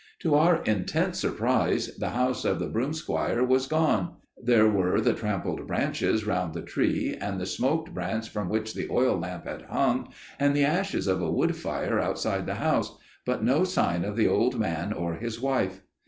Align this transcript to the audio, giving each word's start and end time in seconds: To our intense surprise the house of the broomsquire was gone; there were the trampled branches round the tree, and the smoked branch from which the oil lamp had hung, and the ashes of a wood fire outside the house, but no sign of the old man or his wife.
To 0.21 0.33
our 0.33 0.63
intense 0.63 1.19
surprise 1.19 1.95
the 1.95 2.09
house 2.09 2.43
of 2.43 2.57
the 2.57 2.65
broomsquire 2.65 3.43
was 3.43 3.67
gone; 3.67 4.15
there 4.35 4.67
were 4.67 4.99
the 4.99 5.13
trampled 5.13 5.67
branches 5.67 6.25
round 6.25 6.55
the 6.55 6.63
tree, 6.63 7.15
and 7.21 7.39
the 7.39 7.45
smoked 7.45 7.93
branch 7.93 8.27
from 8.27 8.49
which 8.49 8.73
the 8.73 8.87
oil 8.89 9.15
lamp 9.15 9.45
had 9.45 9.61
hung, 9.69 10.09
and 10.39 10.55
the 10.55 10.65
ashes 10.65 11.05
of 11.05 11.21
a 11.21 11.31
wood 11.31 11.55
fire 11.55 11.99
outside 11.99 12.47
the 12.47 12.55
house, 12.55 12.97
but 13.27 13.43
no 13.43 13.63
sign 13.63 14.03
of 14.03 14.15
the 14.15 14.27
old 14.27 14.57
man 14.59 14.91
or 14.91 15.17
his 15.17 15.39
wife. 15.39 15.81